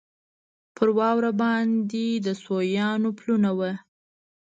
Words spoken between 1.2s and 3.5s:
باندې د سویانو پلونه